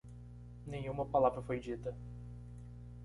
[0.67, 1.95] Nenhuma palavra foi dita.